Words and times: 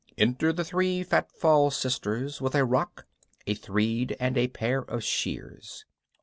Enter 0.17 0.51
the 0.51 0.63
three 0.63 1.03
fatall 1.03 1.69
sisters, 1.71 2.41
with 2.41 2.55
a 2.55 2.65
rocke, 2.65 3.05
a 3.45 3.53
threed, 3.53 4.15
and 4.19 4.35
a 4.35 4.47
pair 4.47 4.79
of 4.81 5.03
sheeres. 5.03 5.85